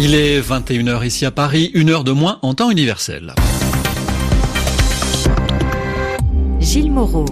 [0.00, 3.34] Il est 21h ici à Paris, une heure de moins en temps universel.
[6.60, 7.24] Gilles Moreau.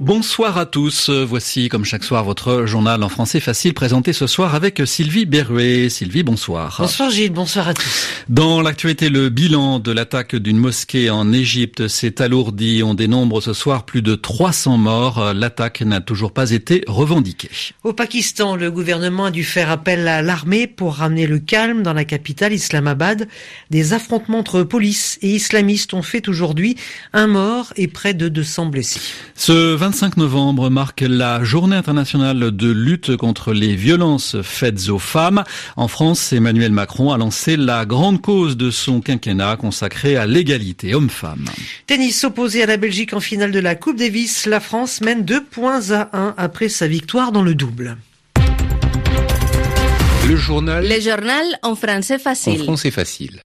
[0.00, 1.10] Bonsoir à tous.
[1.10, 5.90] Voici, comme chaque soir, votre journal en français facile présenté ce soir avec Sylvie Berruet.
[5.90, 6.76] Sylvie, bonsoir.
[6.78, 8.08] Bonsoir Gilles, bonsoir à tous.
[8.30, 12.82] Dans l'actualité, le bilan de l'attaque d'une mosquée en Égypte s'est alourdi.
[12.82, 15.34] On dénombre ce soir plus de 300 morts.
[15.34, 17.50] L'attaque n'a toujours pas été revendiquée.
[17.84, 21.92] Au Pakistan, le gouvernement a dû faire appel à l'armée pour ramener le calme dans
[21.92, 23.28] la capitale Islamabad.
[23.68, 26.76] Des affrontements entre police et islamistes ont fait aujourd'hui
[27.12, 29.00] un mort et près de 200 blessés.
[29.34, 35.42] Ce 25 novembre marque la journée internationale de lutte contre les violences faites aux femmes.
[35.76, 40.94] En France, Emmanuel Macron a lancé la grande cause de son quinquennat consacrée à l'égalité
[40.94, 41.46] homme-femme.
[41.88, 44.46] Tennis opposé à la Belgique en finale de la Coupe Davis.
[44.46, 47.96] La France mène 2 points à 1 après sa victoire dans le double.
[50.28, 50.86] Le journal.
[50.88, 52.62] Le journal en français En facile.
[52.62, 53.40] français facile.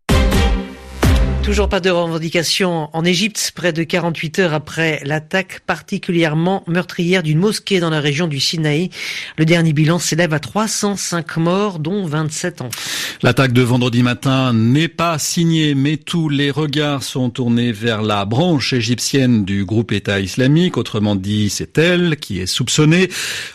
[1.46, 7.38] Toujours pas de revendication en Égypte, près de 48 heures après l'attaque particulièrement meurtrière d'une
[7.38, 8.90] mosquée dans la région du Sinaï.
[9.38, 12.82] Le dernier bilan s'élève à 305 morts, dont 27 enfants.
[13.22, 18.26] L'attaque de vendredi matin n'est pas signée, mais tous les regards sont tournés vers la
[18.26, 20.78] branche égyptienne du groupe État islamique.
[20.78, 23.10] Autrement dit, c'est elle qui est soupçonnée.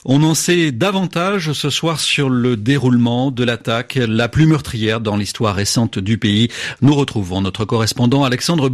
[0.04, 5.16] On en sait davantage ce soir sur le déroulement de l'attaque la plus meurtrière dans
[5.16, 6.48] l'histoire récente du pays.
[6.82, 8.68] Nous retrouvons notre correspondant Alexandre.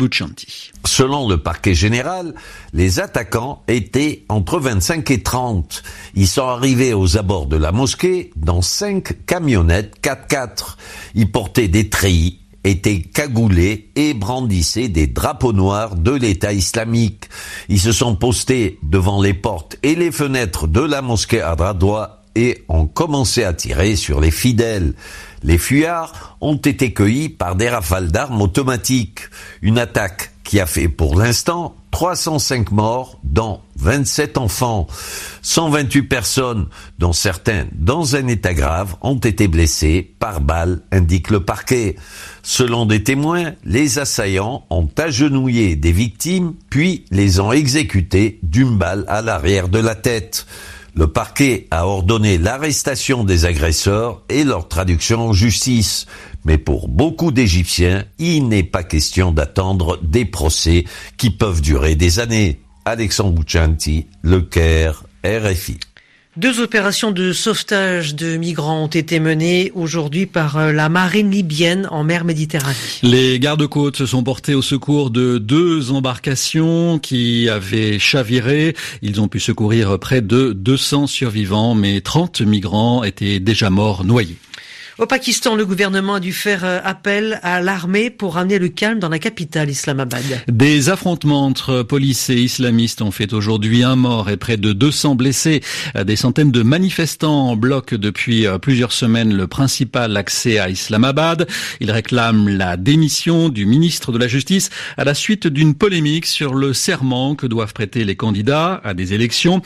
[0.84, 2.34] Selon le parquet général,
[2.72, 5.84] les attaquants étaient entre 25 et 30.
[6.16, 10.76] Ils sont arrivés aux abords de la mosquée dans cinq camionnettes 4x4.
[11.14, 17.26] Ils portaient des treillis, étaient cagoulés et brandissaient des drapeaux noirs de l'État islamique.
[17.68, 22.64] Ils se sont postés devant les portes et les fenêtres de la mosquée Adradoua et
[22.68, 24.94] ont commencé à tirer sur les fidèles.
[25.42, 29.20] Les fuyards ont été cueillis par des rafales d'armes automatiques.
[29.62, 34.86] Une attaque qui a fait pour l'instant 305 morts, dont 27 enfants.
[35.42, 36.66] 128 personnes,
[36.98, 41.96] dont certains dans un état grave, ont été blessées par balle, indique le parquet.
[42.42, 49.04] Selon des témoins, les assaillants ont agenouillé des victimes, puis les ont exécutées d'une balle
[49.08, 50.46] à l'arrière de la tête.
[50.98, 56.06] Le parquet a ordonné l'arrestation des agresseurs et leur traduction en justice.
[56.46, 60.84] Mais pour beaucoup d'Égyptiens, il n'est pas question d'attendre des procès
[61.18, 62.62] qui peuvent durer des années.
[62.86, 65.78] Alexandre Bouchanti, Le Caire, RFI.
[66.36, 71.88] Deux opérations de sauvetage de migrants ont été menées aujourd'hui par euh, la marine libyenne
[71.90, 72.76] en mer Méditerranée.
[73.02, 78.76] Les gardes-côtes se sont portés au secours de deux embarcations qui avaient chaviré.
[79.00, 84.36] Ils ont pu secourir près de 200 survivants, mais 30 migrants étaient déjà morts noyés.
[84.98, 88.98] Au Pakistan, le gouvernement a dû faire euh, appel à l'armée pour ramener le calme
[88.98, 90.24] dans la capitale Islamabad.
[90.48, 95.14] Des affrontements entre police et islamistes ont fait aujourd'hui un mort et près de 200
[95.14, 95.60] blessés.
[96.02, 101.46] Des centaines de manifestants bloquent depuis euh, plusieurs semaines le principal accès à Islamabad.
[101.80, 106.54] Ils réclament la démission du ministre de la Justice à la suite d'une polémique sur
[106.54, 109.60] le serment que doivent prêter les candidats à des élections.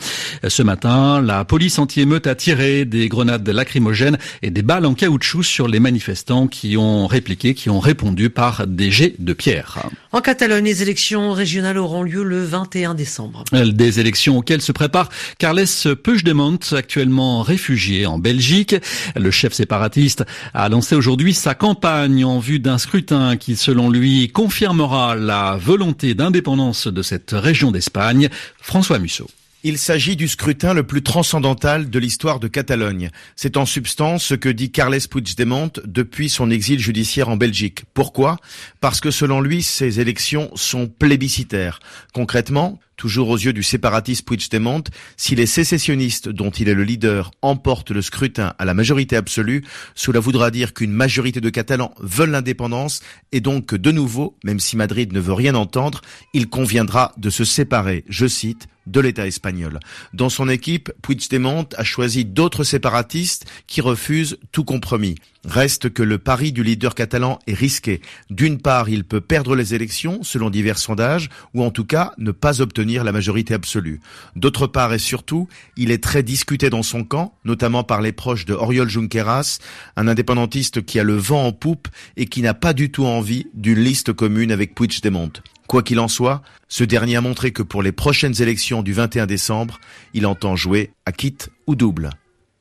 [0.45, 5.20] Ce matin, la police anti-émeute a tiré des grenades lacrymogènes et des balles en caoutchouc
[5.21, 9.89] sur les manifestants qui ont répliqué, qui ont répondu par des jets de pierre.
[10.11, 13.43] En Catalogne, les élections régionales auront lieu le 21 décembre.
[13.51, 15.65] Des élections auxquelles se prépare Carles
[16.03, 18.75] Puigdemont, actuellement réfugié en Belgique.
[19.15, 24.29] Le chef séparatiste a lancé aujourd'hui sa campagne en vue d'un scrutin qui, selon lui,
[24.29, 28.29] confirmera la volonté d'indépendance de cette région d'Espagne.
[28.59, 29.27] François Musso.
[29.63, 33.11] Il s'agit du scrutin le plus transcendantal de l'histoire de Catalogne.
[33.35, 37.83] C'est en substance ce que dit Carles Puigdemont depuis son exil judiciaire en Belgique.
[37.93, 38.37] Pourquoi?
[38.79, 41.79] Parce que selon lui, ces élections sont plébiscitaires.
[42.11, 44.83] Concrètement, toujours aux yeux du séparatiste Puigdemont,
[45.15, 49.63] si les sécessionnistes dont il est le leader emportent le scrutin à la majorité absolue,
[49.93, 54.59] cela voudra dire qu'une majorité de Catalans veulent l'indépendance et donc que de nouveau, même
[54.59, 56.01] si Madrid ne veut rien entendre,
[56.33, 59.79] il conviendra de se séparer, je cite, de l'État espagnol.
[60.13, 65.15] Dans son équipe, Puigdemont a choisi d'autres séparatistes qui refusent tout compromis.
[65.43, 68.01] Reste que le pari du leader catalan est risqué.
[68.29, 72.31] D'une part, il peut perdre les élections, selon divers sondages, ou en tout cas ne
[72.31, 74.01] pas obtenir la majorité absolue.
[74.35, 75.47] D'autre part et surtout,
[75.77, 79.57] il est très discuté dans son camp, notamment par les proches de Oriol Junqueras,
[79.95, 83.47] un indépendantiste qui a le vent en poupe et qui n'a pas du tout envie
[83.55, 85.31] d'une liste commune avec Puigdemont.
[85.71, 89.25] Quoi qu'il en soit, ce dernier a montré que pour les prochaines élections du 21
[89.25, 89.79] décembre,
[90.13, 92.09] il entend jouer à quitte ou double.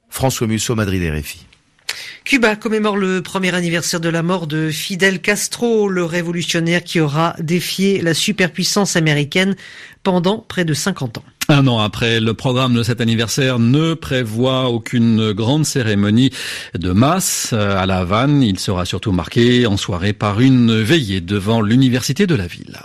[0.08, 1.44] François Musso, Madrid RFI.
[2.22, 7.34] Cuba commémore le premier anniversaire de la mort de Fidel Castro, le révolutionnaire qui aura
[7.40, 9.56] défié la superpuissance américaine
[10.04, 11.24] pendant près de 50 ans.
[11.48, 16.30] Un an après, le programme de cet anniversaire ne prévoit aucune grande cérémonie
[16.78, 18.44] de masse à La Havane.
[18.44, 22.78] Il sera surtout marqué en soirée par une veillée devant l'université de la ville.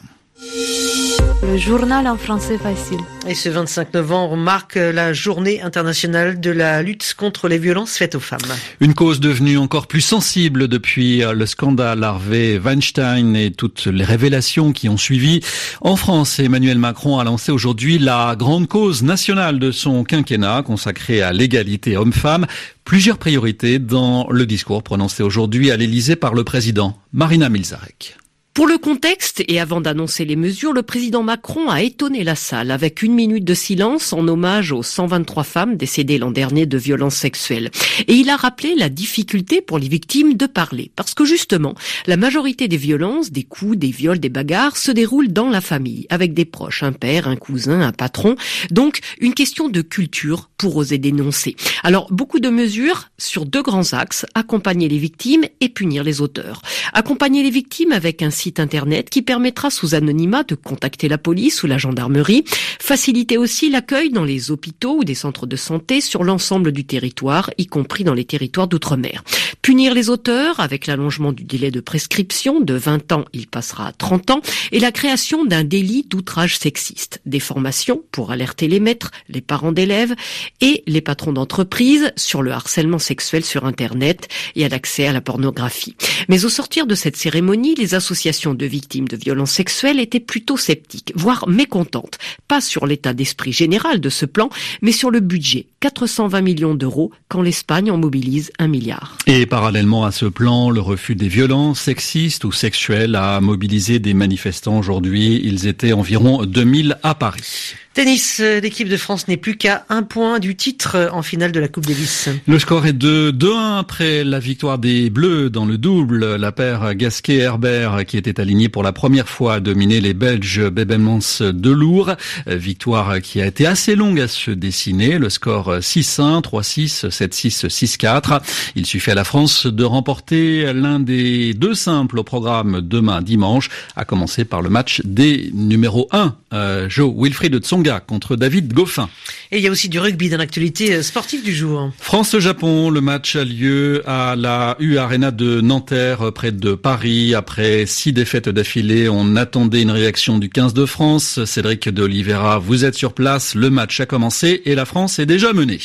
[1.44, 3.00] Le journal en français facile.
[3.28, 8.16] Et ce 25 novembre marque la journée internationale de la lutte contre les violences faites
[8.16, 8.40] aux femmes.
[8.80, 14.72] Une cause devenue encore plus sensible depuis le scandale Harvey Weinstein et toutes les révélations
[14.72, 15.42] qui ont suivi.
[15.82, 21.22] En France, Emmanuel Macron a lancé aujourd'hui la grande cause nationale de son quinquennat consacrée
[21.22, 22.48] à l'égalité homme-femme.
[22.86, 28.18] Plusieurs priorités dans le discours prononcé aujourd'hui à l'Élysée par le président Marina Milzarek.
[28.56, 32.72] Pour le contexte et avant d'annoncer les mesures, le président Macron a étonné la salle
[32.72, 37.18] avec une minute de silence en hommage aux 123 femmes décédées l'an dernier de violences
[37.18, 37.70] sexuelles.
[38.08, 40.90] Et il a rappelé la difficulté pour les victimes de parler.
[40.96, 41.76] Parce que justement,
[42.08, 46.08] la majorité des violences, des coups, des viols, des bagarres se déroulent dans la famille,
[46.10, 48.38] avec des proches, un père, un cousin, un patron.
[48.72, 51.58] Donc, une question de culture pour oser dénoncer.
[51.84, 56.62] Alors, beaucoup de mesures sur deux grands axes, accompagner les victimes et punir les auteurs.
[56.94, 61.64] Accompagner les victimes avec un site internet qui permettra sous anonymat de contacter la police
[61.64, 62.44] ou la gendarmerie,
[62.80, 67.50] faciliter aussi l'accueil dans les hôpitaux ou des centres de santé sur l'ensemble du territoire,
[67.58, 69.24] y compris dans les territoires d'outre-mer.
[69.66, 73.92] Punir les auteurs avec l'allongement du délai de prescription de 20 ans, il passera à
[73.94, 74.42] 30 ans,
[74.72, 77.20] et la création d'un délit d'outrage sexiste.
[77.26, 80.14] Des formations pour alerter les maîtres, les parents d'élèves
[80.62, 85.22] et les patrons d'entreprise sur le harcèlement sexuel sur Internet et à l'accès à la
[85.22, 85.96] pornographie.
[86.30, 90.58] Mais au sortir de cette cérémonie, les associations de victimes de violences sexuelles étaient plutôt
[90.58, 92.20] sceptiques, voire mécontentes.
[92.48, 94.52] Pas sur l'état d'esprit général de ce plan,
[94.84, 95.66] mais sur le budget.
[95.86, 99.20] 420 millions d'euros quand l'Espagne en mobilise un milliard.
[99.28, 104.16] Et parallèlement à ce plan, le refus des violences sexistes ou sexuelles a mobilisé des
[104.16, 105.40] manifestants aujourd'hui.
[105.44, 107.76] Ils étaient environ 2000 à Paris.
[107.96, 111.62] Tennis, euh, l'équipe de France n'est plus qu'à un point du titre en finale de
[111.62, 112.28] la Coupe Davis.
[112.46, 116.36] Le score est de 2-1 après la victoire des Bleus dans le double.
[116.36, 121.40] La paire Gasquet-Herbert qui était alignée pour la première fois a dominé les Belges Bebemans
[121.40, 122.18] de Lourdes.
[122.48, 125.18] Victoire qui a été assez longue à se dessiner.
[125.18, 128.42] Le score 6-1, 3-6, 7-6, 6-4.
[128.76, 133.70] Il suffit à la France de remporter l'un des deux simples au programme demain dimanche,
[133.96, 139.10] à commencer par le match des numéro 1, euh, Joe Wilfried Tsonga contre David Goffin.
[139.52, 141.92] Et il y a aussi du rugby dans l'actualité sportive du jour.
[142.00, 147.36] France-Japon, le match a lieu à la U Arena de Nanterre, près de Paris.
[147.36, 151.44] Après six défaites d'affilée, on attendait une réaction du 15 de France.
[151.46, 155.26] Cédric de Oliveira, vous êtes sur place, le match a commencé et la France est
[155.26, 155.80] déjà menée.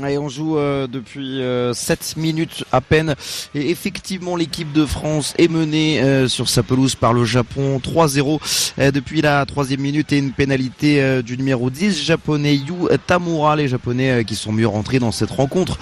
[0.00, 3.14] Et on joue euh, depuis euh, 7 minutes à peine.
[3.54, 8.40] Et effectivement, l'équipe de France est menée euh, sur sa pelouse par le Japon 3-0
[8.78, 12.72] euh, depuis la troisième minute et une pénalité euh, du numéro 10 japonais Yu
[13.06, 13.54] Tamura.
[13.56, 15.78] Les Japonais qui sont mieux rentrés dans cette rencontre,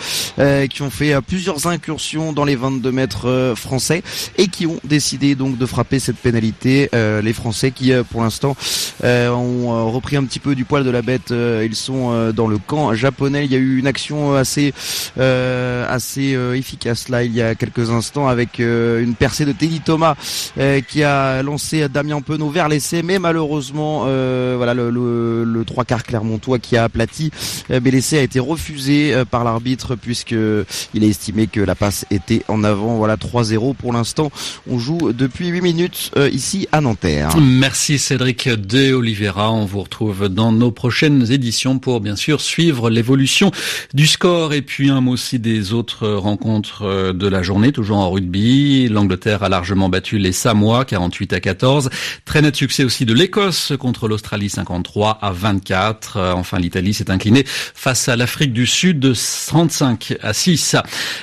[0.70, 4.02] qui ont fait plusieurs incursions dans les 22 mètres français
[4.38, 6.88] et qui ont décidé donc de frapper cette pénalité.
[6.92, 8.56] les Français qui, pour l'instant,
[9.02, 11.30] ont repris un petit peu du poil de la bête.
[11.30, 13.44] ils sont dans le camp japonais.
[13.44, 13.99] Il y a eu une action
[14.36, 14.72] assez
[15.18, 19.52] euh, assez euh, efficace là il y a quelques instants avec euh, une percée de
[19.52, 20.14] Teddy Thomas
[20.58, 23.02] euh, qui a lancé Damien Penaud vers l'essai.
[23.02, 27.30] Mais malheureusement euh, voilà le trois quarts clermontois qui a aplati
[27.68, 32.42] mais l'essai a été refusé par l'arbitre puisque il a estimé que la passe était
[32.48, 32.96] en avant.
[32.96, 34.30] Voilà 3-0 pour l'instant.
[34.68, 37.30] On joue depuis 8 minutes ici à Nanterre.
[37.40, 39.52] Merci Cédric De Oliveira.
[39.52, 43.50] On vous retrouve dans nos prochaines éditions pour bien sûr suivre l'évolution
[43.92, 48.10] du score et puis un mot aussi des autres rencontres de la journée, toujours en
[48.10, 48.88] rugby.
[48.88, 51.90] L'Angleterre a largement battu les Samoa, 48 à 14.
[52.24, 56.18] Très net succès aussi de l'Écosse contre l'Australie, 53 à 24.
[56.36, 59.12] Enfin, l'Italie s'est inclinée face à l'Afrique du Sud,
[59.48, 60.76] 35 à 6.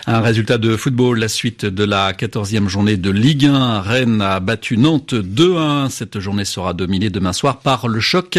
[0.05, 3.79] Un résultat de football, la suite de la 14e journée de Ligue 1.
[3.81, 5.89] Rennes a battu Nantes 2-1.
[5.89, 8.37] Cette journée sera dominée demain soir par le choc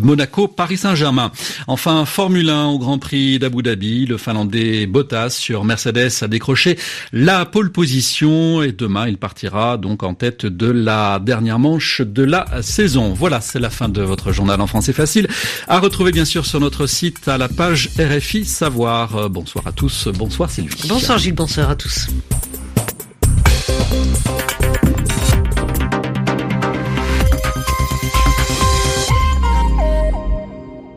[0.00, 1.32] Monaco-Paris Saint-Germain.
[1.66, 4.06] Enfin, Formule 1 au Grand Prix d'Abu Dhabi.
[4.06, 6.78] Le Finlandais Bottas sur Mercedes a décroché
[7.12, 12.22] la pole position et demain il partira donc en tête de la dernière manche de
[12.22, 13.12] la saison.
[13.12, 15.26] Voilà, c'est la fin de votre journal en français facile.
[15.66, 19.28] À retrouver bien sûr sur notre site à la page RFI Savoir.
[19.30, 20.08] Bonsoir à tous.
[20.08, 20.88] Bonsoir Sylvie.
[20.88, 22.06] Bonsoir Gilles, bonsoir à tous.